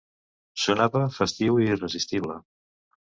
Sonava 0.61 1.01
festiu 1.17 1.59
i 1.65 1.69
irresistible. 1.73 2.39